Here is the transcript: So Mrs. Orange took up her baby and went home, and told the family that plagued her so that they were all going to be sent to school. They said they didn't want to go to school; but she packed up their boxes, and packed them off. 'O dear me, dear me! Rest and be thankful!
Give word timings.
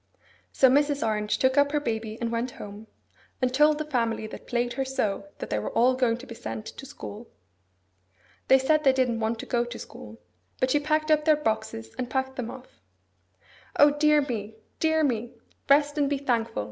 So 0.51 0.67
Mrs. 0.67 1.05
Orange 1.05 1.37
took 1.37 1.59
up 1.59 1.71
her 1.73 1.79
baby 1.79 2.17
and 2.19 2.31
went 2.31 2.49
home, 2.57 2.87
and 3.39 3.53
told 3.53 3.77
the 3.77 3.85
family 3.85 4.25
that 4.25 4.47
plagued 4.47 4.73
her 4.73 4.83
so 4.83 5.27
that 5.37 5.51
they 5.51 5.59
were 5.59 5.69
all 5.73 5.93
going 5.93 6.17
to 6.17 6.25
be 6.25 6.33
sent 6.33 6.65
to 6.65 6.87
school. 6.87 7.29
They 8.47 8.57
said 8.57 8.83
they 8.83 8.93
didn't 8.93 9.19
want 9.19 9.37
to 9.41 9.45
go 9.45 9.63
to 9.63 9.77
school; 9.77 10.19
but 10.59 10.71
she 10.71 10.79
packed 10.79 11.11
up 11.11 11.23
their 11.25 11.35
boxes, 11.35 11.93
and 11.99 12.09
packed 12.09 12.35
them 12.35 12.49
off. 12.49 12.81
'O 13.75 13.91
dear 13.91 14.21
me, 14.23 14.55
dear 14.79 15.03
me! 15.03 15.33
Rest 15.69 15.99
and 15.99 16.09
be 16.09 16.17
thankful! 16.17 16.59